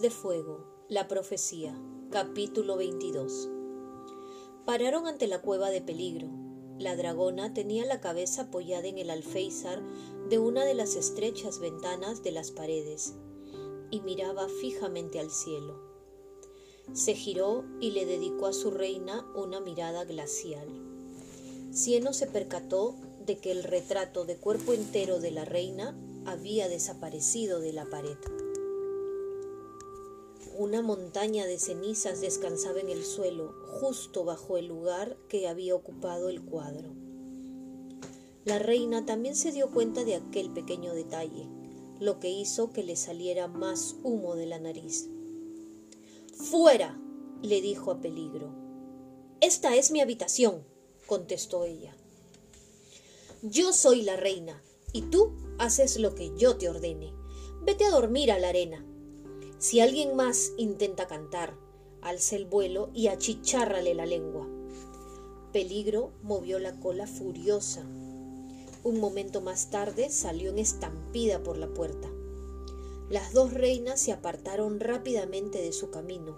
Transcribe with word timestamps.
De 0.00 0.10
Fuego, 0.10 0.64
la 0.88 1.06
profecía, 1.06 1.78
capítulo 2.10 2.78
22. 2.78 3.50
Pararon 4.64 5.06
ante 5.06 5.26
la 5.26 5.42
cueva 5.42 5.68
de 5.68 5.82
peligro. 5.82 6.28
La 6.78 6.96
dragona 6.96 7.52
tenía 7.52 7.84
la 7.84 8.00
cabeza 8.00 8.42
apoyada 8.42 8.88
en 8.88 8.96
el 8.96 9.10
alféizar 9.10 9.82
de 10.30 10.38
una 10.38 10.64
de 10.64 10.72
las 10.72 10.96
estrechas 10.96 11.58
ventanas 11.58 12.22
de 12.22 12.32
las 12.32 12.50
paredes 12.50 13.12
y 13.90 14.00
miraba 14.00 14.48
fijamente 14.48 15.20
al 15.20 15.30
cielo. 15.30 15.78
Se 16.94 17.14
giró 17.14 17.64
y 17.78 17.90
le 17.90 18.06
dedicó 18.06 18.46
a 18.46 18.54
su 18.54 18.70
reina 18.70 19.30
una 19.36 19.60
mirada 19.60 20.04
glacial. 20.04 20.68
Cieno 21.70 22.14
se 22.14 22.26
percató 22.28 22.96
de 23.26 23.38
que 23.38 23.52
el 23.52 23.62
retrato 23.62 24.24
de 24.24 24.36
cuerpo 24.36 24.72
entero 24.72 25.20
de 25.20 25.32
la 25.32 25.44
reina 25.44 25.94
había 26.24 26.68
desaparecido 26.68 27.60
de 27.60 27.74
la 27.74 27.84
pared. 27.84 28.16
Una 30.58 30.82
montaña 30.82 31.46
de 31.46 31.58
cenizas 31.58 32.20
descansaba 32.20 32.78
en 32.78 32.90
el 32.90 33.04
suelo, 33.04 33.54
justo 33.80 34.24
bajo 34.24 34.58
el 34.58 34.66
lugar 34.66 35.16
que 35.28 35.48
había 35.48 35.74
ocupado 35.74 36.28
el 36.28 36.42
cuadro. 36.42 36.90
La 38.44 38.58
reina 38.58 39.06
también 39.06 39.34
se 39.34 39.50
dio 39.50 39.70
cuenta 39.70 40.04
de 40.04 40.16
aquel 40.16 40.50
pequeño 40.50 40.92
detalle, 40.92 41.48
lo 42.00 42.20
que 42.20 42.28
hizo 42.28 42.70
que 42.70 42.82
le 42.82 42.96
saliera 42.96 43.48
más 43.48 43.96
humo 44.02 44.34
de 44.34 44.44
la 44.46 44.58
nariz. 44.58 45.08
Fuera, 46.34 47.00
le 47.40 47.62
dijo 47.62 47.90
a 47.90 48.00
peligro. 48.00 48.52
Esta 49.40 49.74
es 49.74 49.90
mi 49.90 50.00
habitación, 50.00 50.64
contestó 51.06 51.64
ella. 51.64 51.96
Yo 53.40 53.72
soy 53.72 54.02
la 54.02 54.16
reina, 54.16 54.62
y 54.92 55.02
tú 55.02 55.32
haces 55.58 55.98
lo 55.98 56.14
que 56.14 56.30
yo 56.36 56.56
te 56.56 56.68
ordene. 56.68 57.14
Vete 57.62 57.86
a 57.86 57.90
dormir 57.90 58.30
a 58.30 58.38
la 58.38 58.50
arena. 58.50 58.84
Si 59.62 59.78
alguien 59.78 60.16
más 60.16 60.54
intenta 60.56 61.06
cantar, 61.06 61.54
alza 62.00 62.34
el 62.34 62.46
vuelo 62.46 62.90
y 62.94 63.06
achichárrale 63.06 63.94
la 63.94 64.06
lengua. 64.06 64.48
Peligro 65.52 66.10
movió 66.20 66.58
la 66.58 66.80
cola 66.80 67.06
furiosa. 67.06 67.82
Un 68.82 68.98
momento 68.98 69.40
más 69.40 69.70
tarde 69.70 70.10
salió 70.10 70.50
en 70.50 70.58
estampida 70.58 71.44
por 71.44 71.58
la 71.58 71.72
puerta. 71.72 72.10
Las 73.08 73.32
dos 73.34 73.54
reinas 73.54 74.00
se 74.00 74.10
apartaron 74.10 74.80
rápidamente 74.80 75.62
de 75.62 75.70
su 75.70 75.90
camino, 75.90 76.36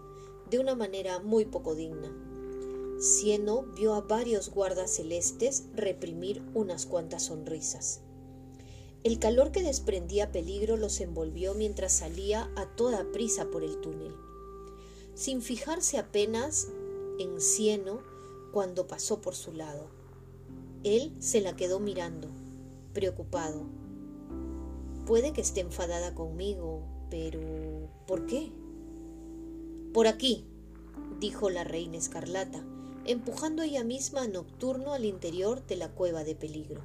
de 0.50 0.58
una 0.58 0.74
manera 0.74 1.18
muy 1.18 1.46
poco 1.46 1.74
digna. 1.74 2.14
Cieno 3.00 3.62
vio 3.74 3.94
a 3.94 4.02
varios 4.02 4.50
guardas 4.50 4.90
celestes 4.90 5.64
reprimir 5.72 6.42
unas 6.52 6.84
cuantas 6.84 7.22
sonrisas. 7.22 8.02
El 9.04 9.18
calor 9.18 9.52
que 9.52 9.62
desprendía 9.62 10.32
peligro 10.32 10.78
los 10.78 10.98
envolvió 11.02 11.52
mientras 11.52 11.92
salía 11.92 12.50
a 12.56 12.74
toda 12.74 13.12
prisa 13.12 13.50
por 13.50 13.62
el 13.62 13.78
túnel, 13.82 14.14
sin 15.14 15.42
fijarse 15.42 15.98
apenas 15.98 16.68
en 17.18 17.38
Cieno 17.38 18.00
cuando 18.50 18.86
pasó 18.86 19.20
por 19.20 19.34
su 19.34 19.52
lado. 19.52 19.90
Él 20.84 21.14
se 21.18 21.42
la 21.42 21.54
quedó 21.54 21.80
mirando, 21.80 22.28
preocupado. 22.94 23.66
Puede 25.04 25.34
que 25.34 25.42
esté 25.42 25.60
enfadada 25.60 26.14
conmigo, 26.14 26.82
pero 27.10 27.90
¿por 28.06 28.24
qué? 28.24 28.52
Por 29.92 30.06
aquí, 30.06 30.46
dijo 31.20 31.50
la 31.50 31.64
reina 31.64 31.98
escarlata, 31.98 32.64
empujando 33.04 33.62
ella 33.62 33.84
misma 33.84 34.22
a 34.22 34.28
Nocturno 34.28 34.94
al 34.94 35.04
interior 35.04 35.66
de 35.66 35.76
la 35.76 35.90
cueva 35.90 36.24
de 36.24 36.34
peligro. 36.34 36.80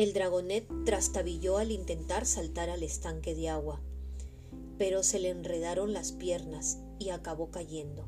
El 0.00 0.14
dragonet 0.14 0.66
trastabilló 0.86 1.58
al 1.58 1.70
intentar 1.70 2.24
saltar 2.24 2.70
al 2.70 2.82
estanque 2.82 3.34
de 3.34 3.50
agua, 3.50 3.82
pero 4.78 5.02
se 5.02 5.18
le 5.18 5.28
enredaron 5.28 5.92
las 5.92 6.12
piernas 6.12 6.78
y 6.98 7.10
acabó 7.10 7.50
cayendo. 7.50 8.06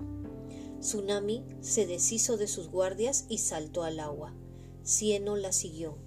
Tsunami 0.80 1.44
se 1.60 1.86
deshizo 1.86 2.38
de 2.38 2.46
sus 2.46 2.68
guardias 2.70 3.26
y 3.28 3.36
saltó 3.36 3.84
al 3.84 4.00
agua. 4.00 4.32
Cieno 4.82 5.36
la 5.36 5.52
siguió. 5.52 5.98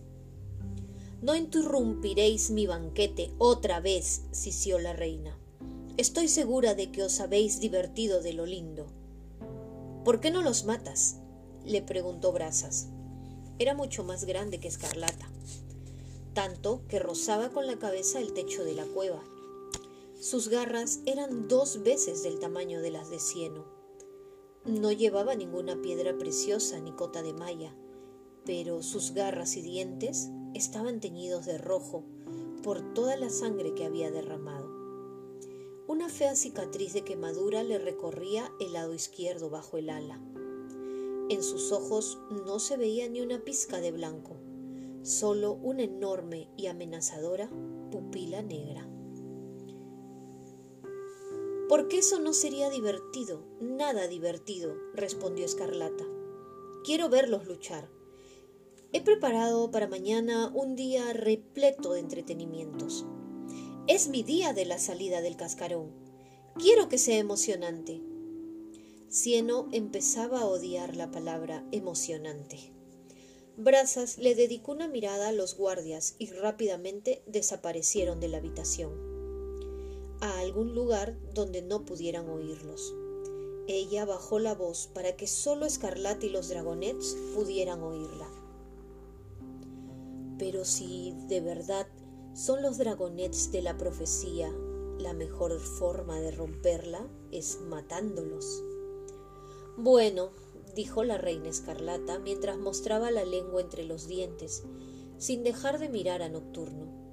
No 1.22 1.36
interrumpiréis 1.36 2.50
mi 2.50 2.66
banquete 2.66 3.30
otra 3.38 3.80
vez, 3.80 4.24
sisió 4.32 4.80
la 4.80 4.94
reina. 4.94 5.38
Estoy 5.98 6.30
segura 6.30 6.74
de 6.74 6.92
que 6.92 7.04
os 7.04 7.20
habéis 7.20 7.60
divertido 7.60 8.24
de 8.24 8.34
lo 8.34 8.48
lindo. 8.48 8.88
¿Por 10.04 10.20
qué 10.20 10.32
no 10.32 10.42
los 10.42 10.66
matas? 10.66 11.18
le 11.64 11.84
preguntó 11.84 12.32
Brasas. 12.32 12.88
Era 13.60 13.76
mucho 13.76 14.04
más 14.04 14.26
grande 14.26 14.60
que 14.60 14.68
Escarlata, 14.68 15.30
tanto 16.36 16.84
que 16.90 17.00
rozaba 17.00 17.50
con 17.50 17.66
la 17.66 17.80
cabeza 17.80 18.20
el 18.20 18.34
techo 18.34 18.64
de 18.64 18.76
la 18.76 18.86
cueva. 18.86 19.24
Sus 20.20 20.50
garras 20.50 21.00
eran 21.06 21.48
dos 21.48 21.82
veces 21.82 22.22
del 22.22 22.40
tamaño 22.40 22.82
de 22.82 22.92
las 22.92 23.10
de 23.10 23.20
Cieno. 23.20 23.66
No 24.66 24.92
llevaba 24.92 25.34
ninguna 25.36 25.82
piedra 25.82 26.18
preciosa 26.18 26.80
ni 26.80 26.92
cota 26.92 27.24
de 27.24 27.34
malla, 27.34 27.74
pero 28.46 28.84
sus 28.84 29.14
garras 29.14 29.56
y 29.56 29.62
dientes 29.62 30.30
estaban 30.54 31.00
teñidos 31.00 31.46
de 31.46 31.58
rojo 31.58 32.04
por 32.64 32.94
toda 32.94 33.16
la 33.16 33.30
sangre 33.30 33.74
que 33.74 33.86
había 33.86 34.12
derramado. 34.12 34.70
Una 35.88 36.10
fea 36.10 36.36
cicatriz 36.36 36.94
de 36.94 37.04
quemadura 37.04 37.64
le 37.64 37.78
recorría 37.78 38.52
el 38.60 38.74
lado 38.74 38.94
izquierdo 38.94 39.50
bajo 39.50 39.78
el 39.78 39.90
ala. 39.90 40.20
En 41.30 41.44
sus 41.44 41.72
ojos 41.72 42.18
no 42.46 42.60
se 42.60 42.76
veía 42.76 43.08
ni 43.08 43.22
una 43.22 43.40
pizca 43.40 43.80
de 43.80 43.92
blanco, 43.92 44.36
solo 45.06 45.54
una 45.54 45.84
enorme 45.84 46.50
y 46.58 46.66
amenazadora 46.66 47.48
pupila 47.92 48.42
negra. 48.42 48.90
¿Por 51.70 51.88
qué 51.88 52.00
eso 52.00 52.20
no 52.20 52.34
sería 52.34 52.72
divertido? 52.72 53.46
Nada 53.62 54.08
divertido, 54.08 54.76
respondió 54.96 55.46
Escarlata. 55.46 56.06
Quiero 56.84 57.10
verlos 57.10 57.46
luchar. 57.46 57.88
He 58.94 59.02
preparado 59.02 59.70
para 59.70 59.88
mañana 59.88 60.52
un 60.56 60.76
día 60.76 61.14
repleto 61.14 61.94
de 61.94 62.00
entretenimientos. 62.00 63.06
Es 63.86 64.10
mi 64.10 64.24
día 64.24 64.54
de 64.54 64.66
la 64.66 64.80
salida 64.80 65.22
del 65.22 65.38
cascarón. 65.38 65.92
Quiero 66.58 66.90
que 66.90 66.98
sea 66.98 67.20
emocionante. 67.20 68.02
Cieno 69.10 69.68
empezaba 69.72 70.42
a 70.42 70.46
odiar 70.46 70.96
la 70.96 71.12
palabra 71.12 71.64
emocionante. 71.72 72.74
Brazas 73.58 74.18
le 74.18 74.36
dedicó 74.36 74.74
una 74.74 74.88
mirada 74.88 75.30
a 75.30 75.32
los 75.32 75.56
guardias 75.56 76.16
y 76.20 76.32
rápidamente 76.32 77.24
desaparecieron 77.26 78.20
de 78.20 78.28
la 78.28 78.38
habitación, 78.38 78.92
a 80.22 80.40
algún 80.40 80.76
lugar 80.76 81.18
donde 81.34 81.62
no 81.62 81.86
pudieran 81.86 82.30
oírlos. 82.30 82.94
Ella 83.68 84.06
bajó 84.06 84.40
la 84.40 84.56
voz 84.56 84.90
para 84.94 85.16
que 85.16 85.26
solo 85.26 85.66
Escarlata 85.66 86.26
y 86.26 86.30
los 86.30 86.50
dragonets 86.50 87.16
pudieran 87.34 87.82
oírla. 87.82 88.30
Pero 90.38 90.66
si 90.66 91.14
de 91.28 91.42
verdad 91.42 91.88
son 92.36 92.62
los 92.62 92.78
dragonets 92.78 93.50
de 93.54 93.62
la 93.62 93.78
profecía. 93.78 94.54
La 95.00 95.14
mejor 95.14 95.58
forma 95.60 96.20
de 96.20 96.32
romperla 96.32 97.08
es 97.32 97.62
matándolos. 97.62 98.62
Bueno, 99.78 100.32
dijo 100.76 101.04
la 101.04 101.18
reina 101.18 101.50
escarlata 101.50 102.20
mientras 102.20 102.58
mostraba 102.58 103.10
la 103.12 103.26
lengua 103.26 103.62
entre 103.62 103.84
los 103.86 104.08
dientes, 104.08 104.64
sin 105.18 105.44
dejar 105.44 105.80
de 105.80 105.90
mirar 105.90 106.22
a 106.22 106.30
Nocturno. 106.30 107.06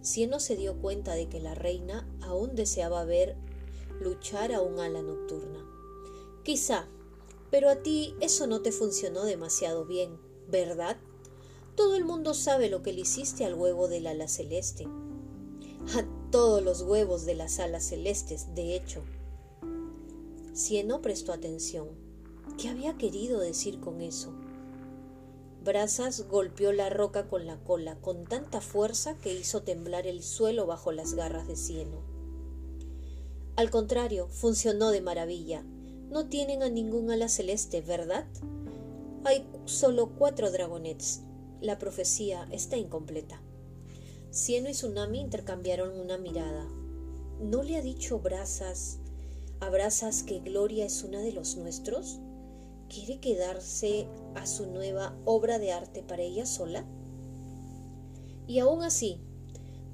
Cieno 0.00 0.38
se 0.38 0.56
dio 0.56 0.80
cuenta 0.80 1.14
de 1.14 1.28
que 1.28 1.40
la 1.40 1.56
reina 1.56 2.08
aún 2.20 2.54
deseaba 2.54 3.04
ver 3.04 3.36
luchar 4.00 4.52
a 4.52 4.60
un 4.60 4.78
ala 4.78 5.02
nocturna. 5.02 5.64
Quizá, 6.44 6.86
pero 7.50 7.68
a 7.68 7.82
ti 7.82 8.14
eso 8.20 8.46
no 8.46 8.62
te 8.62 8.70
funcionó 8.70 9.24
demasiado 9.24 9.84
bien, 9.84 10.20
¿verdad? 10.48 10.96
Todo 11.74 11.96
el 11.96 12.04
mundo 12.04 12.34
sabe 12.34 12.68
lo 12.68 12.82
que 12.82 12.92
le 12.92 13.00
hiciste 13.00 13.44
al 13.44 13.54
huevo 13.54 13.88
del 13.88 14.06
ala 14.06 14.28
celeste. 14.28 14.86
A 15.94 16.04
todos 16.30 16.62
los 16.62 16.82
huevos 16.82 17.26
de 17.26 17.34
las 17.34 17.58
alas 17.58 17.84
celestes, 17.84 18.54
de 18.54 18.76
hecho. 18.76 19.02
Cieno 20.54 21.02
prestó 21.02 21.32
atención. 21.32 22.05
¿Qué 22.58 22.68
había 22.70 22.96
querido 22.96 23.38
decir 23.40 23.80
con 23.80 24.00
eso? 24.00 24.32
Brazas 25.62 26.26
golpeó 26.28 26.72
la 26.72 26.88
roca 26.88 27.28
con 27.28 27.44
la 27.44 27.58
cola 27.58 27.96
con 28.00 28.24
tanta 28.24 28.60
fuerza 28.60 29.14
que 29.18 29.34
hizo 29.34 29.62
temblar 29.62 30.06
el 30.06 30.22
suelo 30.22 30.66
bajo 30.66 30.90
las 30.90 31.14
garras 31.14 31.46
de 31.48 31.56
Cieno. 31.56 32.00
Al 33.56 33.70
contrario, 33.70 34.28
funcionó 34.28 34.90
de 34.90 35.00
maravilla. 35.00 35.64
No 36.08 36.28
tienen 36.28 36.62
a 36.62 36.70
ningún 36.70 37.10
ala 37.10 37.28
celeste, 37.28 37.82
¿verdad? 37.82 38.26
Hay 39.24 39.46
solo 39.64 40.10
cuatro 40.16 40.50
dragonets, 40.50 41.22
la 41.60 41.78
profecía 41.78 42.46
está 42.52 42.76
incompleta. 42.76 43.42
Cieno 44.30 44.70
y 44.70 44.72
Tsunami 44.72 45.20
intercambiaron 45.20 45.98
una 45.98 46.16
mirada. 46.16 46.66
¿No 47.40 47.62
le 47.62 47.76
ha 47.76 47.82
dicho 47.82 48.20
Brazas 48.20 48.98
a 49.60 49.70
que 50.26 50.40
Gloria 50.40 50.86
es 50.86 51.02
una 51.02 51.20
de 51.20 51.32
los 51.32 51.56
nuestros? 51.56 52.20
¿Quiere 52.88 53.20
quedarse 53.20 54.08
a 54.34 54.46
su 54.46 54.66
nueva 54.66 55.16
obra 55.24 55.58
de 55.58 55.72
arte 55.72 56.02
para 56.02 56.22
ella 56.22 56.46
sola? 56.46 56.86
Y 58.46 58.60
aún 58.60 58.82
así, 58.82 59.20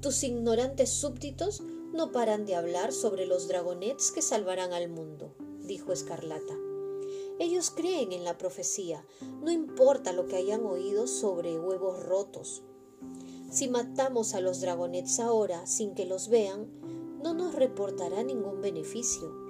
tus 0.01 0.23
ignorantes 0.23 0.89
súbditos 0.89 1.61
No 1.93 2.11
paran 2.11 2.45
de 2.45 2.55
hablar 2.55 2.91
sobre 2.91 3.25
los 3.25 3.47
dragonets 3.47 4.11
que 4.11 4.21
salvarán 4.21 4.73
al 4.73 4.89
mundo, 4.89 5.35
dijo 5.61 5.93
Escarlata. 5.93 6.55
Ellos 7.39 7.71
creen 7.71 8.11
en 8.11 8.23
la 8.23 8.37
profecía, 8.37 9.05
no 9.41 9.51
importa 9.51 10.11
lo 10.11 10.27
que 10.27 10.35
hayan 10.35 10.65
oído 10.65 11.07
sobre 11.07 11.59
huevos 11.59 12.01
rotos. 12.03 12.63
Si 13.51 13.67
matamos 13.67 14.33
a 14.33 14.41
los 14.41 14.61
dragonets 14.61 15.19
ahora 15.19 15.67
sin 15.67 15.93
que 15.93 16.05
los 16.05 16.29
vean, 16.29 16.67
no 17.23 17.33
nos 17.33 17.53
reportará 17.53 18.23
ningún 18.23 18.61
beneficio. 18.61 19.42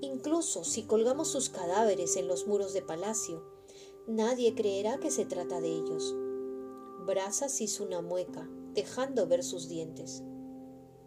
Incluso 0.00 0.64
si 0.64 0.82
colgamos 0.82 1.28
sus 1.28 1.48
cadáveres 1.48 2.16
en 2.16 2.28
los 2.28 2.46
muros 2.46 2.72
de 2.72 2.82
palacio, 2.82 3.42
nadie 4.06 4.54
creerá 4.54 4.98
que 4.98 5.10
se 5.10 5.24
trata 5.24 5.60
de 5.60 5.68
ellos. 5.68 6.14
Brazas 7.06 7.60
hizo 7.60 7.84
una 7.84 8.02
mueca, 8.02 8.48
dejando 8.74 9.26
ver 9.26 9.42
sus 9.42 9.68
dientes. 9.68 10.22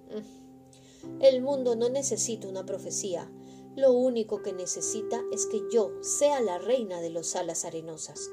Mm. 0.10 1.22
El 1.22 1.42
mundo 1.42 1.76
no 1.76 1.90
necesita 1.90 2.48
una 2.48 2.66
profecía. 2.66 3.32
Lo 3.76 3.94
único 3.94 4.42
que 4.42 4.54
necesita 4.54 5.22
es 5.32 5.46
que 5.46 5.62
yo 5.72 5.92
sea 6.02 6.42
la 6.42 6.58
reina 6.58 7.00
de 7.00 7.10
los 7.10 7.36
alas 7.36 7.66
arenosas. 7.66 8.30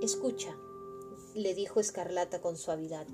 Escucha, 0.00 0.56
le 1.34 1.54
dijo 1.54 1.78
Escarlata 1.78 2.40
con 2.40 2.56
suavidad. 2.56 3.06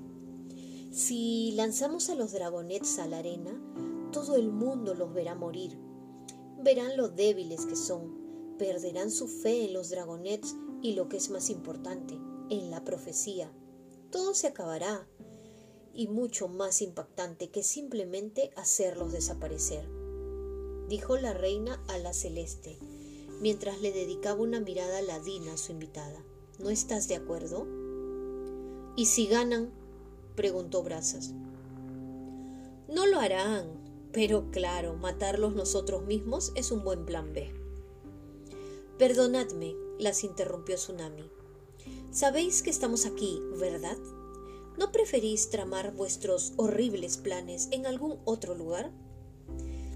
Si 0.91 1.51
lanzamos 1.51 2.09
a 2.09 2.15
los 2.15 2.31
dragonets 2.31 2.97
a 2.97 3.07
la 3.07 3.19
arena, 3.19 3.61
todo 4.11 4.35
el 4.35 4.49
mundo 4.49 4.95
los 4.95 5.13
verá 5.13 5.35
morir. 5.35 5.77
Verán 6.61 6.97
lo 6.97 7.07
débiles 7.07 7.65
que 7.65 7.75
son, 7.75 8.55
perderán 8.57 9.11
su 9.11 9.27
fe 9.27 9.65
en 9.65 9.73
los 9.73 9.89
dragonets 9.89 10.55
y 10.81 10.93
lo 10.93 11.07
que 11.07 11.17
es 11.17 11.29
más 11.29 11.49
importante, 11.49 12.19
en 12.49 12.69
la 12.69 12.83
profecía. 12.83 13.51
Todo 14.11 14.33
se 14.33 14.47
acabará 14.47 15.07
y 15.93 16.07
mucho 16.07 16.47
más 16.47 16.81
impactante 16.81 17.49
que 17.49 17.63
simplemente 17.63 18.51
hacerlos 18.55 19.11
desaparecer, 19.11 19.87
dijo 20.89 21.17
la 21.17 21.33
reina 21.33 21.81
a 21.87 21.97
la 21.97 22.13
celeste, 22.13 22.77
mientras 23.39 23.81
le 23.81 23.91
dedicaba 23.91 24.41
una 24.41 24.59
mirada 24.59 25.01
ladina 25.01 25.53
a 25.53 25.57
su 25.57 25.71
invitada. 25.71 26.23
¿No 26.59 26.69
estás 26.69 27.07
de 27.07 27.15
acuerdo? 27.15 27.65
¿Y 28.97 29.05
si 29.05 29.27
ganan? 29.27 29.71
preguntó 30.35 30.83
Brazas. 30.83 31.33
No 32.89 33.05
lo 33.05 33.19
harán, 33.19 33.78
pero 34.11 34.49
claro, 34.51 34.95
matarlos 34.95 35.53
nosotros 35.53 36.03
mismos 36.03 36.51
es 36.55 36.71
un 36.71 36.83
buen 36.83 37.05
plan 37.05 37.33
B. 37.33 37.53
Perdonadme, 38.97 39.75
las 39.97 40.23
interrumpió 40.23 40.75
Tsunami. 40.75 41.29
Sabéis 42.11 42.61
que 42.63 42.69
estamos 42.69 43.05
aquí, 43.05 43.41
¿verdad? 43.59 43.97
¿No 44.77 44.91
preferís 44.91 45.49
tramar 45.49 45.93
vuestros 45.93 46.53
horribles 46.57 47.17
planes 47.17 47.67
en 47.71 47.85
algún 47.85 48.19
otro 48.25 48.55
lugar? 48.55 48.91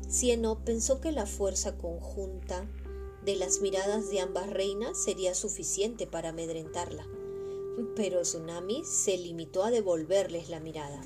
Cieno 0.09 0.63
pensó 0.63 1.01
que 1.01 1.11
la 1.11 1.25
fuerza 1.25 1.77
conjunta 1.77 2.69
de 3.25 3.35
las 3.35 3.61
miradas 3.61 4.09
de 4.09 4.19
ambas 4.19 4.49
reinas 4.49 5.01
sería 5.01 5.33
suficiente 5.33 6.05
para 6.05 6.29
amedrentarla, 6.29 7.07
pero 7.95 8.21
Tsunami 8.21 8.83
se 8.83 9.17
limitó 9.17 9.63
a 9.63 9.71
devolverles 9.71 10.49
la 10.49 10.59
mirada. 10.59 11.01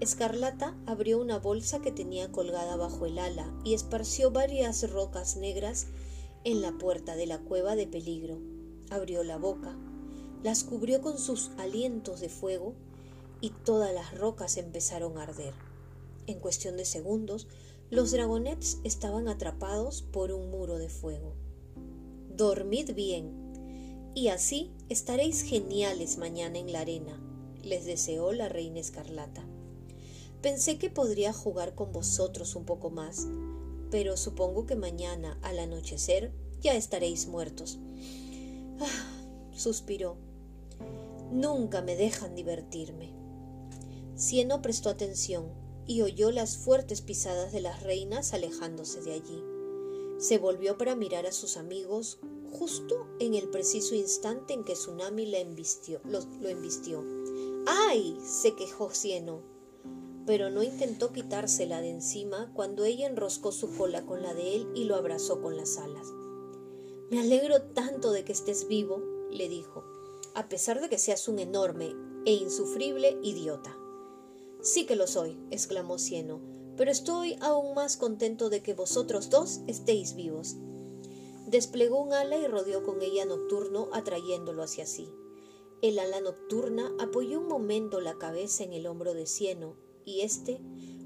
Escarlata 0.00 0.76
abrió 0.86 1.20
una 1.20 1.40
bolsa 1.40 1.80
que 1.80 1.90
tenía 1.90 2.30
colgada 2.30 2.76
bajo 2.76 3.06
el 3.06 3.18
ala 3.18 3.52
y 3.64 3.74
esparció 3.74 4.30
varias 4.30 4.88
rocas 4.88 5.36
negras 5.36 5.88
en 6.44 6.62
la 6.62 6.70
puerta 6.78 7.16
de 7.16 7.26
la 7.26 7.38
cueva 7.38 7.74
de 7.74 7.88
peligro. 7.88 8.38
Abrió 8.90 9.24
la 9.24 9.38
boca, 9.38 9.76
las 10.44 10.62
cubrió 10.62 11.02
con 11.02 11.18
sus 11.18 11.50
alientos 11.58 12.20
de 12.20 12.28
fuego 12.28 12.74
y 13.40 13.50
todas 13.50 13.92
las 13.92 14.16
rocas 14.16 14.56
empezaron 14.56 15.18
a 15.18 15.24
arder. 15.24 15.54
En 16.28 16.38
cuestión 16.38 16.76
de 16.76 16.84
segundos, 16.84 17.48
los 17.90 18.12
dragonets 18.12 18.78
estaban 18.84 19.26
atrapados 19.26 20.02
por 20.02 20.30
un 20.30 20.48
muro 20.50 20.78
de 20.78 20.90
fuego. 20.90 21.34
Dormid 22.36 22.94
bien, 22.94 24.12
y 24.14 24.28
así 24.28 24.70
estaréis 24.88 25.42
geniales 25.42 26.18
mañana 26.18 26.58
en 26.58 26.72
la 26.72 26.80
arena, 26.80 27.20
les 27.64 27.84
deseó 27.84 28.32
la 28.32 28.48
reina 28.48 28.78
escarlata. 28.78 29.44
Pensé 30.42 30.78
que 30.78 30.88
podría 30.88 31.32
jugar 31.32 31.74
con 31.74 31.92
vosotros 31.92 32.54
un 32.54 32.64
poco 32.64 32.90
más, 32.90 33.26
pero 33.90 34.16
supongo 34.16 34.66
que 34.66 34.76
mañana 34.76 35.38
al 35.42 35.58
anochecer 35.58 36.32
ya 36.60 36.74
estaréis 36.74 37.26
muertos. 37.26 37.78
Ah, 38.80 39.52
suspiró. 39.52 40.16
Nunca 41.32 41.82
me 41.82 41.96
dejan 41.96 42.36
divertirme. 42.36 43.12
Cieno 44.16 44.62
prestó 44.62 44.90
atención 44.90 45.52
y 45.86 46.02
oyó 46.02 46.30
las 46.30 46.56
fuertes 46.56 47.00
pisadas 47.00 47.52
de 47.52 47.60
las 47.60 47.82
reinas 47.82 48.32
alejándose 48.32 49.00
de 49.02 49.14
allí. 49.14 49.42
Se 50.18 50.38
volvió 50.38 50.78
para 50.78 50.94
mirar 50.94 51.26
a 51.26 51.32
sus 51.32 51.56
amigos 51.56 52.18
justo 52.52 53.06
en 53.18 53.34
el 53.34 53.48
preciso 53.48 53.94
instante 53.94 54.54
en 54.54 54.64
que 54.64 54.74
Tsunami 54.74 55.26
la 55.26 55.38
lo, 55.40 56.20
lo 56.40 56.48
embistió. 56.48 57.04
¡Ay! 57.66 58.18
se 58.24 58.54
quejó 58.54 58.90
Cieno, 58.90 59.42
pero 60.28 60.50
no 60.50 60.62
intentó 60.62 61.10
quitársela 61.10 61.80
de 61.80 61.88
encima 61.88 62.52
cuando 62.52 62.84
ella 62.84 63.06
enroscó 63.06 63.50
su 63.50 63.74
cola 63.74 64.04
con 64.04 64.22
la 64.22 64.34
de 64.34 64.56
él 64.56 64.68
y 64.74 64.84
lo 64.84 64.94
abrazó 64.94 65.40
con 65.40 65.56
las 65.56 65.78
alas. 65.78 66.06
Me 67.10 67.18
alegro 67.18 67.62
tanto 67.62 68.12
de 68.12 68.24
que 68.24 68.32
estés 68.32 68.68
vivo, 68.68 69.02
le 69.30 69.48
dijo, 69.48 69.84
a 70.34 70.50
pesar 70.50 70.82
de 70.82 70.90
que 70.90 70.98
seas 70.98 71.28
un 71.28 71.38
enorme 71.38 71.94
e 72.26 72.34
insufrible 72.34 73.18
idiota. 73.22 73.74
Sí 74.60 74.84
que 74.84 74.96
lo 74.96 75.06
soy, 75.06 75.40
exclamó 75.50 75.98
Cieno, 75.98 76.42
pero 76.76 76.90
estoy 76.90 77.38
aún 77.40 77.72
más 77.72 77.96
contento 77.96 78.50
de 78.50 78.62
que 78.62 78.74
vosotros 78.74 79.30
dos 79.30 79.62
estéis 79.66 80.14
vivos. 80.14 80.56
Desplegó 81.46 82.02
un 82.02 82.12
ala 82.12 82.36
y 82.36 82.46
rodeó 82.46 82.82
con 82.82 83.00
ella 83.00 83.24
Nocturno, 83.24 83.88
atrayéndolo 83.94 84.62
hacia 84.62 84.84
sí. 84.84 85.10
El 85.80 85.98
ala 85.98 86.20
nocturna 86.20 86.92
apoyó 86.98 87.40
un 87.40 87.48
momento 87.48 88.02
la 88.02 88.18
cabeza 88.18 88.62
en 88.64 88.74
el 88.74 88.86
hombro 88.86 89.14
de 89.14 89.26
Cieno, 89.26 89.76
y 90.08 90.22
éste 90.22 90.58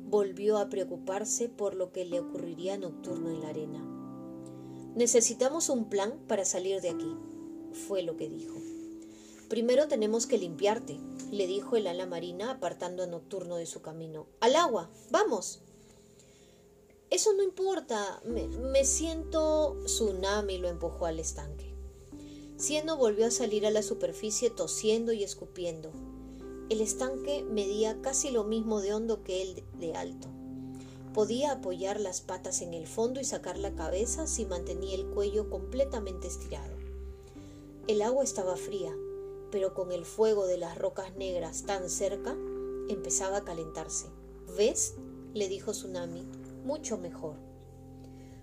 volvió 0.05 0.59
a 0.59 0.69
preocuparse 0.69 1.49
por 1.49 1.75
lo 1.75 1.91
que 1.91 2.05
le 2.05 2.21
ocurriría 2.21 2.79
Nocturno 2.79 3.31
en 3.31 3.41
la 3.41 3.49
arena. 3.49 3.85
Necesitamos 4.95 5.69
un 5.69 5.89
plan 5.89 6.21
para 6.29 6.45
salir 6.45 6.81
de 6.81 6.91
aquí, 6.91 7.17
fue 7.73 8.03
lo 8.03 8.17
que 8.17 8.29
dijo. 8.29 8.55
Primero 9.49 9.89
tenemos 9.89 10.27
que 10.27 10.39
limpiarte, 10.39 10.99
le 11.31 11.47
dijo 11.47 11.77
el 11.77 11.87
ala 11.87 12.07
marina 12.07 12.53
apartando 12.53 13.03
a 13.03 13.07
Nocturno 13.07 13.57
de 13.57 13.67
su 13.67 13.83
camino. 13.83 14.27
Al 14.41 14.55
agua, 14.55 14.89
vamos. 15.11 15.63
Eso 17.11 17.35
no 17.35 17.43
importa, 17.43 18.23
me, 18.25 18.85
siento... 18.85 19.77
Tsunami 19.85 20.59
lo 20.59 20.69
empujó 20.69 21.07
al 21.07 21.19
estanque. 21.19 21.75
Cieno 22.57 22.97
volvió 22.97 23.27
a 23.27 23.31
salir 23.31 23.67
a 23.67 23.71
la 23.71 23.83
superficie 23.83 24.49
tosiendo 24.49 25.13
y 25.13 25.25
escupiendo. 25.25 25.91
El 26.73 26.81
estanque 26.81 27.45
medía 27.45 28.01
casi 28.01 28.31
lo 28.31 28.45
mismo 28.45 28.81
de 28.81 28.95
hondo 28.95 29.23
que 29.23 29.43
el 29.43 29.63
de 29.79 29.95
alto. 29.95 30.29
Podía 31.13 31.53
apoyar 31.53 32.01
las 32.01 32.23
patas 32.23 32.63
en 32.63 32.73
el 32.73 32.87
fondo 32.87 33.21
y 33.21 33.25
sacar 33.25 33.59
la 33.59 33.75
cabeza 33.75 34.27
si 34.27 34.47
mantenía 34.47 34.95
el 34.95 35.05
cuello 35.05 35.51
completamente 35.51 36.29
estirado. 36.29 36.75
El 37.89 38.01
agua 38.01 38.25
estaba 38.25 38.57
fría, 38.57 38.91
pero 39.51 39.75
con 39.75 39.93
el 39.93 40.07
fuego 40.07 40.47
de 40.47 40.57
las 40.57 40.79
rocas 40.79 41.15
negras 41.15 41.65
tan 41.65 41.91
cerca, 41.91 42.35
empezaba 42.89 43.37
a 43.37 43.45
calentarse. 43.45 44.07
¿Ves? 44.57 44.95
le 45.35 45.49
dijo 45.49 45.73
Tsunami, 45.73 46.23
mucho 46.65 46.97
mejor. 46.97 47.37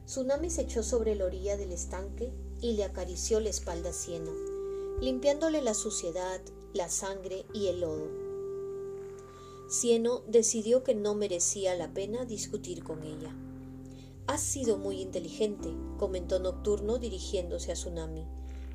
Tsunami 0.06 0.52
se 0.52 0.62
echó 0.62 0.84
sobre 0.84 1.16
la 1.16 1.26
orilla 1.26 1.58
del 1.58 1.72
estanque 1.72 2.32
y 2.62 2.74
le 2.74 2.84
acarició 2.84 3.40
la 3.40 3.50
espalda 3.50 3.90
a 3.90 5.02
limpiándole 5.02 5.64
la 5.64 5.74
suciedad, 5.74 6.42
la 6.74 6.90
sangre 6.90 7.48
y 7.54 7.68
el 7.68 7.82
lodo. 7.82 8.19
Cieno 9.70 10.24
decidió 10.28 10.84
que 10.84 10.96
no 10.96 11.14
merecía 11.14 11.76
la 11.76 11.94
pena 11.94 12.26
discutir 12.26 12.84
con 12.84 13.04
ella. 13.04 13.36
Has 14.26 14.42
sido 14.42 14.80
muy 14.80 15.00
inteligente, 15.00 15.70
comentó 16.00 16.40
Nocturno 16.40 16.98
dirigiéndose 16.98 17.72
a 17.72 17.76
Tsunami. 17.76 18.26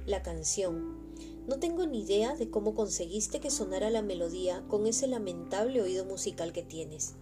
La 0.06 0.22
canción, 0.22 1.12
no 1.48 1.58
tengo 1.58 1.84
ni 1.88 2.02
idea 2.02 2.36
de 2.36 2.48
cómo 2.48 2.76
conseguiste 2.76 3.40
que 3.40 3.50
sonara 3.50 3.90
la 3.90 4.02
melodía 4.02 4.64
con 4.68 4.86
ese 4.86 5.08
lamentable 5.08 5.82
oído 5.82 6.04
musical 6.04 6.52
que 6.52 6.62
tienes. 6.62 7.14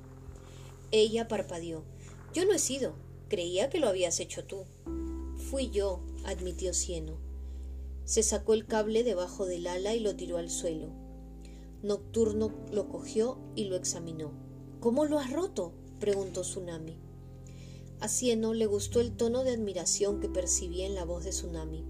Ella 0.90 1.26
parpadeó. 1.26 1.82
Yo 2.34 2.44
no 2.44 2.52
he 2.52 2.58
sido. 2.58 2.92
Creía 3.30 3.70
que 3.70 3.80
lo 3.80 3.88
habías 3.88 4.20
hecho 4.20 4.44
tú. 4.44 4.64
Fui 5.50 5.70
yo, 5.70 6.00
admitió 6.24 6.74
Cieno. 6.74 7.16
Se 8.04 8.22
sacó 8.22 8.52
el 8.52 8.66
cable 8.66 9.02
debajo 9.02 9.46
del 9.46 9.66
ala 9.66 9.94
y 9.94 10.00
lo 10.00 10.14
tiró 10.14 10.36
al 10.36 10.50
suelo. 10.50 11.01
Nocturno 11.82 12.52
lo 12.70 12.88
cogió 12.88 13.38
y 13.56 13.64
lo 13.64 13.74
examinó. 13.74 14.30
¿Cómo 14.78 15.04
lo 15.04 15.18
has 15.18 15.32
roto? 15.32 15.72
preguntó 15.98 16.42
Tsunami. 16.42 16.96
A 17.98 18.08
Cieno 18.08 18.54
le 18.54 18.66
gustó 18.66 19.00
el 19.00 19.16
tono 19.16 19.42
de 19.42 19.50
admiración 19.50 20.20
que 20.20 20.28
percibía 20.28 20.86
en 20.86 20.94
la 20.94 21.04
voz 21.04 21.24
de 21.24 21.30
Tsunami. 21.30 21.84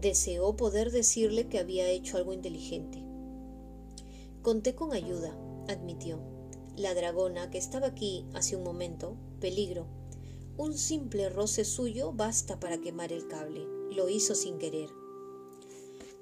Deseó 0.00 0.56
poder 0.56 0.90
decirle 0.90 1.48
que 1.48 1.58
había 1.58 1.88
hecho 1.88 2.16
algo 2.16 2.32
inteligente. 2.32 3.04
Conté 4.40 4.74
con 4.74 4.92
ayuda, 4.92 5.36
admitió. 5.68 6.18
la 6.76 6.94
dragona 6.94 7.50
que 7.50 7.58
estaba 7.58 7.88
aquí 7.88 8.24
hace 8.32 8.56
un 8.56 8.64
momento, 8.64 9.16
peligro. 9.40 9.86
Un 10.56 10.76
simple 10.76 11.28
roce 11.28 11.64
suyo 11.64 12.12
basta 12.12 12.58
para 12.60 12.78
quemar 12.78 13.12
el 13.12 13.28
cable. 13.28 13.66
Lo 13.90 14.08
hizo 14.08 14.34
sin 14.34 14.58
querer. 14.58 14.88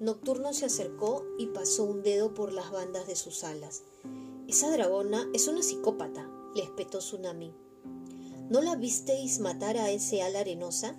Nocturno 0.00 0.54
se 0.54 0.64
acercó 0.64 1.26
y 1.36 1.48
pasó 1.48 1.84
un 1.84 2.02
dedo 2.02 2.32
por 2.32 2.54
las 2.54 2.70
bandas 2.70 3.06
de 3.06 3.16
sus 3.16 3.44
alas. 3.44 3.82
Esa 4.48 4.70
dragona 4.70 5.28
es 5.34 5.46
una 5.46 5.62
psicópata, 5.62 6.26
le 6.54 6.62
espetó 6.62 7.00
Tsunami. 7.00 7.52
¿No 8.48 8.62
la 8.62 8.76
visteis 8.76 9.40
matar 9.40 9.76
a 9.76 9.90
ese 9.90 10.22
ala 10.22 10.40
arenosa? 10.40 10.98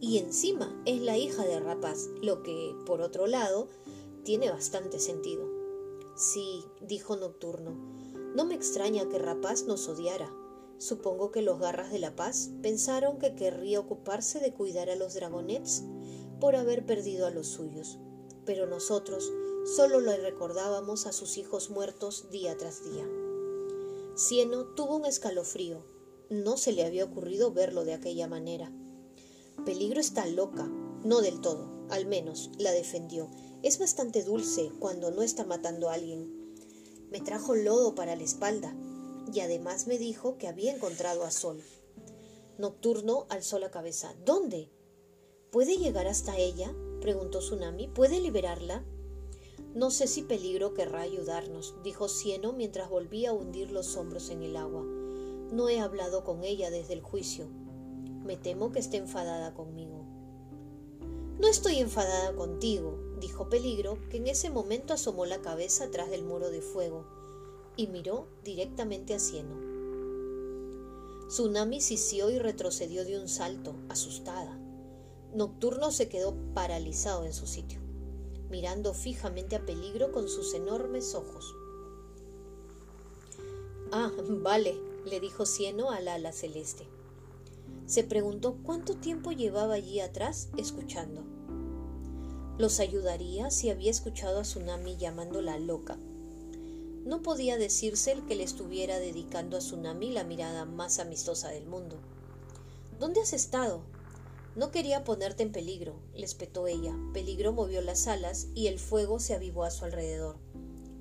Y 0.00 0.16
encima 0.16 0.74
es 0.86 1.02
la 1.02 1.18
hija 1.18 1.44
de 1.44 1.60
Rapaz, 1.60 2.08
lo 2.22 2.42
que, 2.42 2.74
por 2.86 3.02
otro 3.02 3.26
lado, 3.26 3.68
tiene 4.24 4.50
bastante 4.50 5.00
sentido. 5.00 5.46
Sí, 6.16 6.64
dijo 6.80 7.16
Nocturno, 7.16 7.72
no 8.34 8.46
me 8.46 8.54
extraña 8.54 9.06
que 9.10 9.18
Rapaz 9.18 9.64
nos 9.64 9.86
odiara. 9.86 10.32
Supongo 10.78 11.30
que 11.30 11.42
los 11.42 11.58
garras 11.60 11.92
de 11.92 11.98
la 11.98 12.16
paz 12.16 12.52
pensaron 12.62 13.18
que 13.18 13.34
querría 13.34 13.80
ocuparse 13.80 14.40
de 14.40 14.54
cuidar 14.54 14.88
a 14.88 14.96
los 14.96 15.12
dragonets 15.12 15.84
por 16.40 16.56
haber 16.56 16.86
perdido 16.86 17.26
a 17.26 17.30
los 17.30 17.46
suyos. 17.46 17.98
Pero 18.44 18.66
nosotros 18.66 19.32
solo 19.64 20.00
le 20.00 20.16
recordábamos 20.16 21.06
a 21.06 21.12
sus 21.12 21.36
hijos 21.36 21.70
muertos 21.70 22.30
día 22.30 22.56
tras 22.56 22.84
día. 22.84 23.08
Cieno 24.16 24.64
tuvo 24.74 24.96
un 24.96 25.04
escalofrío. 25.04 25.84
No 26.28 26.56
se 26.56 26.72
le 26.72 26.84
había 26.84 27.04
ocurrido 27.04 27.52
verlo 27.52 27.84
de 27.84 27.94
aquella 27.94 28.28
manera. 28.28 28.72
Peligro 29.64 30.00
está 30.00 30.26
loca. 30.26 30.68
No 31.04 31.22
del 31.22 31.40
todo, 31.40 31.86
al 31.88 32.06
menos, 32.06 32.50
la 32.58 32.72
defendió. 32.72 33.30
Es 33.62 33.78
bastante 33.78 34.22
dulce 34.22 34.70
cuando 34.78 35.10
no 35.10 35.22
está 35.22 35.44
matando 35.44 35.88
a 35.88 35.94
alguien. 35.94 36.54
Me 37.10 37.20
trajo 37.20 37.54
lodo 37.54 37.94
para 37.94 38.16
la 38.16 38.22
espalda 38.22 38.74
y 39.32 39.40
además 39.40 39.86
me 39.86 39.98
dijo 39.98 40.38
que 40.38 40.48
había 40.48 40.74
encontrado 40.74 41.24
a 41.24 41.30
Sol. 41.30 41.62
Nocturno 42.58 43.26
alzó 43.28 43.58
la 43.58 43.70
cabeza. 43.70 44.14
¿Dónde? 44.24 44.70
¿Puede 45.50 45.78
llegar 45.78 46.06
hasta 46.06 46.36
ella? 46.36 46.72
preguntó 47.00 47.40
Tsunami. 47.40 47.88
¿Puede 47.88 48.20
liberarla? 48.20 48.84
No 49.74 49.90
sé 49.90 50.06
si 50.06 50.22
peligro 50.22 50.74
querrá 50.74 51.00
ayudarnos, 51.00 51.74
dijo 51.82 52.08
Cieno 52.08 52.52
mientras 52.52 52.88
volvía 52.88 53.30
a 53.30 53.32
hundir 53.32 53.72
los 53.72 53.96
hombros 53.96 54.30
en 54.30 54.42
el 54.42 54.56
agua. 54.56 54.84
No 55.52 55.68
he 55.68 55.80
hablado 55.80 56.22
con 56.22 56.44
ella 56.44 56.70
desde 56.70 56.92
el 56.92 57.02
juicio. 57.02 57.48
Me 58.24 58.36
temo 58.36 58.70
que 58.70 58.78
esté 58.78 58.98
enfadada 58.98 59.52
conmigo. 59.54 60.04
No 61.40 61.48
estoy 61.48 61.78
enfadada 61.78 62.36
contigo, 62.36 62.98
dijo 63.20 63.48
Peligro, 63.48 63.98
que 64.08 64.18
en 64.18 64.28
ese 64.28 64.50
momento 64.50 64.94
asomó 64.94 65.26
la 65.26 65.40
cabeza 65.40 65.84
atrás 65.84 66.10
del 66.10 66.22
muro 66.22 66.50
de 66.50 66.60
fuego 66.60 67.06
y 67.76 67.88
miró 67.88 68.28
directamente 68.44 69.14
a 69.14 69.18
Cieno. 69.18 69.56
Tsunami 71.26 71.80
sisió 71.80 72.30
y 72.30 72.38
retrocedió 72.38 73.04
de 73.04 73.18
un 73.18 73.26
salto, 73.26 73.74
asustada. 73.88 74.69
Nocturno 75.34 75.92
se 75.92 76.08
quedó 76.08 76.34
paralizado 76.54 77.24
en 77.24 77.32
su 77.32 77.46
sitio, 77.46 77.80
mirando 78.50 78.94
fijamente 78.94 79.54
a 79.54 79.64
Peligro 79.64 80.10
con 80.10 80.28
sus 80.28 80.54
enormes 80.54 81.14
ojos. 81.14 81.54
Ah, 83.92 84.10
vale, 84.28 84.74
le 85.04 85.20
dijo 85.20 85.46
Cieno 85.46 85.90
al 85.90 86.08
ala 86.08 86.32
celeste. 86.32 86.86
Se 87.86 88.02
preguntó 88.02 88.56
cuánto 88.62 88.96
tiempo 88.96 89.32
llevaba 89.32 89.74
allí 89.74 90.00
atrás 90.00 90.48
escuchando. 90.56 91.22
¿Los 92.58 92.80
ayudaría 92.80 93.50
si 93.50 93.70
había 93.70 93.90
escuchado 93.90 94.40
a 94.40 94.42
Tsunami 94.42 94.96
llamándola 94.96 95.58
loca? 95.58 95.98
No 97.04 97.22
podía 97.22 97.56
decirse 97.56 98.12
el 98.12 98.26
que 98.26 98.34
le 98.34 98.42
estuviera 98.42 98.98
dedicando 98.98 99.56
a 99.56 99.60
Tsunami 99.60 100.12
la 100.12 100.24
mirada 100.24 100.66
más 100.66 100.98
amistosa 100.98 101.48
del 101.48 101.66
mundo. 101.66 101.96
¿Dónde 102.98 103.22
has 103.22 103.32
estado? 103.32 103.82
No 104.56 104.70
quería 104.70 105.04
ponerte 105.04 105.42
en 105.42 105.52
peligro, 105.52 106.00
le 106.14 106.24
espetó 106.24 106.66
ella. 106.66 106.94
Peligro 107.12 107.52
movió 107.52 107.80
las 107.82 108.06
alas 108.06 108.48
y 108.54 108.66
el 108.66 108.78
fuego 108.78 109.20
se 109.20 109.34
avivó 109.34 109.64
a 109.64 109.70
su 109.70 109.84
alrededor. 109.84 110.38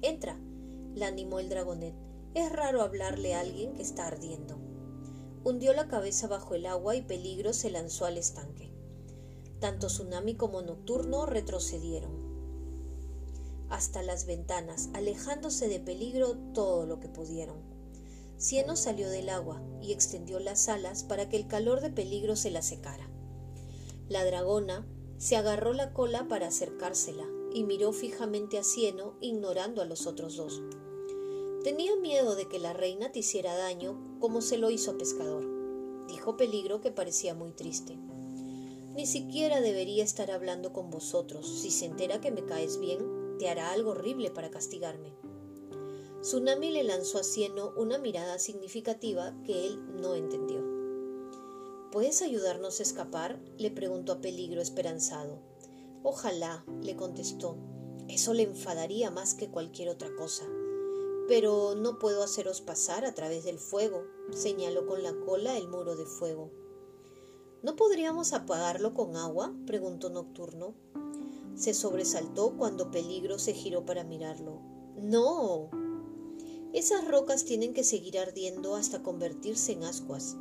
Entra, 0.01 0.39
la 0.95 1.07
animó 1.07 1.39
el 1.39 1.49
dragonet. 1.49 1.95
Es 2.35 2.51
raro 2.51 2.81
hablarle 2.81 3.33
a 3.33 3.39
alguien 3.39 3.73
que 3.75 3.81
está 3.81 4.07
ardiendo 4.07 4.69
hundió 5.43 5.73
la 5.73 5.87
cabeza 5.87 6.27
bajo 6.27 6.55
el 6.55 6.65
agua 6.65 6.95
y 6.95 7.01
Peligro 7.01 7.53
se 7.53 7.69
lanzó 7.69 8.05
al 8.05 8.17
estanque. 8.17 8.71
Tanto 9.59 9.87
Tsunami 9.87 10.35
como 10.35 10.61
Nocturno 10.61 11.25
retrocedieron 11.25 12.29
hasta 13.69 14.01
las 14.01 14.25
ventanas, 14.25 14.89
alejándose 14.93 15.67
de 15.67 15.79
Peligro 15.79 16.35
todo 16.55 16.87
lo 16.87 16.99
que 16.99 17.07
pudieron. 17.07 17.57
Cieno 18.39 18.75
salió 18.75 19.09
del 19.09 19.29
agua 19.29 19.61
y 19.79 19.91
extendió 19.91 20.39
las 20.39 20.69
alas 20.69 21.03
para 21.03 21.29
que 21.29 21.37
el 21.37 21.45
calor 21.45 21.79
de 21.79 21.91
Peligro 21.91 22.35
se 22.35 22.49
la 22.49 22.63
secara. 22.63 23.08
La 24.09 24.25
dragona 24.25 24.87
se 25.17 25.35
agarró 25.35 25.71
la 25.73 25.93
cola 25.93 26.27
para 26.27 26.47
acercársela 26.47 27.27
y 27.53 27.63
miró 27.63 27.93
fijamente 27.93 28.57
a 28.57 28.63
Cieno, 28.63 29.15
ignorando 29.21 29.83
a 29.83 29.85
los 29.85 30.07
otros 30.07 30.35
dos. 30.35 30.63
Tenía 31.63 31.95
miedo 31.95 32.35
de 32.35 32.47
que 32.47 32.57
la 32.57 32.73
reina 32.73 33.11
te 33.11 33.19
hiciera 33.19 33.55
daño 33.55 34.17
como 34.19 34.41
se 34.41 34.57
lo 34.57 34.71
hizo 34.71 34.91
a 34.91 34.97
Pescador, 34.97 35.45
dijo 36.07 36.37
Peligro 36.37 36.81
que 36.81 36.91
parecía 36.91 37.35
muy 37.35 37.51
triste. 37.51 37.99
Ni 38.95 39.05
siquiera 39.05 39.61
debería 39.61 40.03
estar 40.03 40.31
hablando 40.31 40.73
con 40.73 40.89
vosotros. 40.89 41.47
Si 41.47 41.69
se 41.69 41.85
entera 41.85 42.19
que 42.19 42.31
me 42.31 42.45
caes 42.45 42.79
bien, 42.79 43.37
te 43.37 43.47
hará 43.47 43.71
algo 43.71 43.91
horrible 43.91 44.31
para 44.31 44.49
castigarme. 44.49 45.13
Tsunami 46.21 46.71
le 46.71 46.83
lanzó 46.83 47.19
a 47.19 47.23
Cieno 47.23 47.73
una 47.77 47.97
mirada 47.97 48.39
significativa 48.39 49.35
que 49.45 49.67
él 49.67 49.79
no 50.01 50.15
entendió. 50.15 50.68
¿Puedes 51.91 52.21
ayudarnos 52.21 52.79
a 52.79 52.83
escapar? 52.83 53.39
le 53.57 53.71
preguntó 53.71 54.13
a 54.13 54.21
Peligro 54.21 54.61
esperanzado. 54.61 55.39
Ojalá, 56.03 56.63
le 56.81 56.95
contestó. 56.95 57.57
Eso 58.07 58.35
le 58.35 58.43
enfadaría 58.43 59.09
más 59.09 59.33
que 59.33 59.49
cualquier 59.49 59.89
otra 59.89 60.15
cosa. 60.15 60.45
Pero 61.27 61.73
no 61.75 61.97
puedo 61.97 62.21
haceros 62.21 62.61
pasar 62.61 63.05
a 63.05 63.15
través 63.15 63.43
del 63.43 63.57
fuego, 63.57 64.03
señaló 64.31 64.85
con 64.85 65.01
la 65.01 65.13
cola 65.25 65.57
el 65.57 65.67
muro 65.67 65.95
de 65.95 66.05
fuego. 66.05 66.51
¿No 67.63 67.75
podríamos 67.75 68.33
apagarlo 68.33 68.93
con 68.93 69.15
agua? 69.15 69.53
preguntó 69.65 70.11
Nocturno. 70.11 70.75
Se 71.55 71.73
sobresaltó 71.73 72.55
cuando 72.55 72.91
Peligro 72.91 73.39
se 73.39 73.53
giró 73.53 73.85
para 73.85 74.03
mirarlo. 74.03 74.61
No. 74.95 75.71
Esas 76.71 77.07
rocas 77.07 77.45
tienen 77.45 77.73
que 77.73 77.83
seguir 77.83 78.19
ardiendo 78.19 78.75
hasta 78.75 79.01
convertirse 79.01 79.71
en 79.71 79.83
ascuas. 79.83 80.37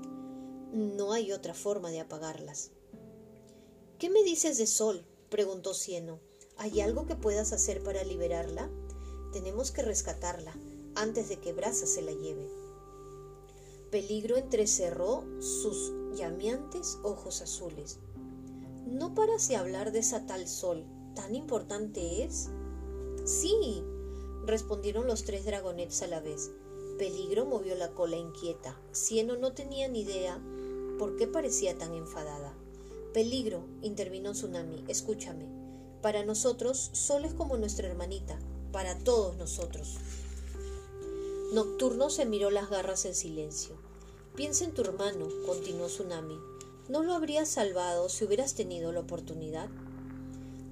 No 0.72 1.12
hay 1.12 1.32
otra 1.32 1.54
forma 1.54 1.90
de 1.90 2.00
apagarlas. 2.00 2.72
¿Qué 3.98 4.10
me 4.10 4.22
dices 4.22 4.58
de 4.58 4.66
Sol? 4.66 5.06
preguntó 5.30 5.72
Cieno. 5.72 6.20
¿Hay 6.58 6.80
algo 6.80 7.06
que 7.06 7.16
puedas 7.16 7.52
hacer 7.52 7.82
para 7.82 8.04
liberarla? 8.04 8.70
Tenemos 9.32 9.70
que 9.70 9.82
rescatarla 9.82 10.54
antes 10.94 11.30
de 11.30 11.38
que 11.38 11.54
Brasa 11.54 11.87
se 11.87 12.02
la 12.02 12.12
lleve. 12.12 12.50
Peligro 13.90 14.37
entrecerró 14.37 15.25
sus 15.40 15.92
llameantes 16.14 16.98
ojos 17.02 17.40
azules. 17.40 17.98
¿No 18.87 19.14
paras 19.14 19.48
de 19.48 19.56
hablar 19.56 19.90
de 19.92 20.00
esa 20.00 20.26
tal 20.26 20.46
sol? 20.48 20.84
¿Tan 21.14 21.34
importante 21.34 22.25
es? 22.25 22.50
Sí, 23.25 23.82
respondieron 24.44 25.06
los 25.06 25.25
tres 25.25 25.46
dragonets 25.46 26.02
a 26.02 26.08
la 26.08 26.20
vez. 26.20 26.50
Peligro 26.98 27.46
movió 27.46 27.75
la 27.75 27.92
cola 27.92 28.16
inquieta. 28.16 28.78
Cieno 28.92 29.37
no 29.38 29.54
tenía 29.54 29.88
ni 29.88 30.02
idea 30.02 30.42
por 30.99 31.17
qué 31.17 31.26
parecía 31.26 31.78
tan 31.78 31.95
enfadada. 31.95 32.52
Peligro, 33.14 33.64
intervino 33.83 34.33
Tsunami, 34.33 34.85
escúchame. 34.88 35.47
Para 36.02 36.25
nosotros, 36.25 36.90
Sol 36.93 37.25
es 37.25 37.33
como 37.33 37.57
nuestra 37.57 37.88
hermanita, 37.88 38.38
para 38.73 38.99
todos 38.99 39.37
nosotros. 39.37 39.97
Nocturno 41.55 42.11
se 42.11 42.26
miró 42.26 42.50
las 42.50 42.69
garras 42.69 43.05
en 43.07 43.14
silencio. 43.14 43.76
Piensa 44.37 44.64
en 44.64 44.75
tu 44.75 44.83
hermano, 44.83 45.26
continuó 45.47 45.87
Tsunami. 45.87 46.38
¿No 46.88 47.02
lo 47.02 47.14
habrías 47.14 47.49
salvado 47.49 48.09
si 48.09 48.25
hubieras 48.25 48.55
tenido 48.55 48.93
la 48.93 49.00
oportunidad? 49.00 49.69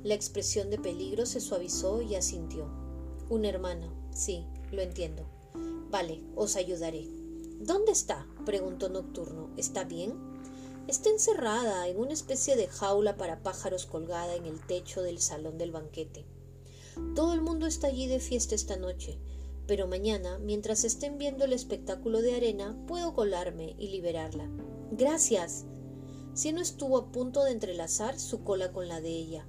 La 0.05 0.15
expresión 0.15 0.71
de 0.71 0.79
peligro 0.79 1.27
se 1.27 1.41
suavizó 1.41 2.03
y 2.03 2.15
asintió. 2.15 2.67
Un 3.29 3.45
hermano, 3.45 3.93
sí, 4.13 4.47
lo 4.71 4.83
entiendo. 4.83 5.27
Vale, 5.91 6.23
os 6.37 6.57
ayudaré. 6.57 7.16
¿Dónde 7.59 7.93
está? 7.93 8.27
preguntó 8.45 8.89
Nocturno. 8.89 9.51
¿Está 9.57 9.85
bien? 9.85 10.15
Está 10.89 11.11
encerrada 11.11 11.89
en 11.89 11.99
una 11.99 12.13
especie 12.13 12.57
de 12.57 12.69
jaula 12.69 13.17
para 13.17 13.43
pájaros 13.43 13.87
colgada 13.87 14.35
en 14.35 14.47
el 14.47 14.61
techo 14.67 15.03
del 15.03 15.19
salón 15.19 15.59
del 15.59 15.73
banquete. 15.73 16.25
Todo 17.15 17.35
el 17.35 17.43
mundo 17.43 17.67
está 17.67 17.89
allí 17.89 18.07
de 18.07 18.21
fiesta 18.21 18.55
esta 18.55 18.77
noche 18.77 19.19
pero 19.67 19.89
mañana, 19.89 20.39
mientras 20.39 20.85
estén 20.85 21.19
viendo 21.19 21.45
el 21.45 21.53
espectáculo 21.53 22.23
de 22.23 22.37
arena, 22.37 22.77
puedo 22.87 23.15
colarme 23.15 23.75
y 23.79 23.89
liberarla. 23.89 24.49
Gracias. 24.93 25.65
Cieno 26.35 26.61
estuvo 26.61 26.99
a 26.99 27.11
punto 27.11 27.43
de 27.43 27.51
entrelazar 27.51 28.19
su 28.21 28.45
cola 28.45 28.73
con 28.73 28.89
la 28.89 29.01
de 29.01 29.09
ella, 29.09 29.47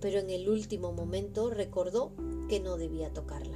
pero 0.00 0.18
en 0.18 0.28
el 0.28 0.48
último 0.48 0.92
momento 0.92 1.48
recordó 1.48 2.12
que 2.48 2.60
no 2.60 2.76
debía 2.76 3.12
tocarla. 3.12 3.53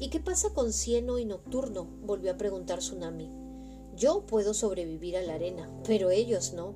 ¿Y 0.00 0.08
qué 0.08 0.18
pasa 0.18 0.54
con 0.54 0.72
Cieno 0.72 1.18
y 1.18 1.26
Nocturno? 1.26 1.84
volvió 2.02 2.32
a 2.32 2.38
preguntar 2.38 2.78
Tsunami. 2.78 3.30
Yo 3.94 4.24
puedo 4.24 4.54
sobrevivir 4.54 5.18
a 5.18 5.22
la 5.22 5.34
arena, 5.34 5.70
pero 5.86 6.08
ellos 6.08 6.54
no. 6.54 6.72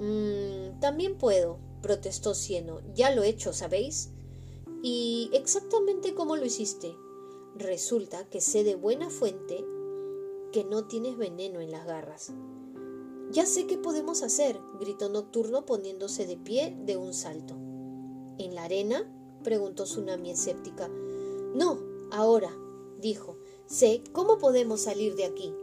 Mmm, 0.00 0.80
también 0.80 1.16
puedo, 1.16 1.60
protestó 1.80 2.34
Cieno. 2.34 2.80
Ya 2.94 3.14
lo 3.14 3.22
he 3.22 3.28
hecho, 3.28 3.52
¿sabéis? 3.52 4.10
¿Y 4.82 5.30
exactamente 5.32 6.14
cómo 6.14 6.34
lo 6.34 6.44
hiciste? 6.44 6.96
Resulta 7.54 8.28
que 8.28 8.40
sé 8.40 8.64
de 8.64 8.74
buena 8.74 9.08
fuente 9.08 9.64
que 10.52 10.64
no 10.64 10.86
tienes 10.86 11.16
veneno 11.16 11.60
en 11.60 11.70
las 11.70 11.86
garras. 11.86 12.32
Ya 13.30 13.46
sé 13.46 13.68
qué 13.68 13.78
podemos 13.78 14.22
hacer, 14.24 14.58
gritó 14.80 15.10
Nocturno 15.10 15.64
poniéndose 15.64 16.26
de 16.26 16.38
pie 16.38 16.76
de 16.86 16.96
un 16.96 17.14
salto. 17.14 17.54
¿En 18.38 18.56
la 18.56 18.64
arena? 18.64 19.08
preguntó 19.44 19.84
Tsunami 19.84 20.30
escéptica. 20.30 20.90
No, 21.54 21.80
ahora, 22.10 22.56
dijo. 22.98 23.36
Sé 23.66 24.02
cómo 24.12 24.38
podemos 24.38 24.80
salir 24.80 25.14
de 25.14 25.24
aquí. 25.26 25.54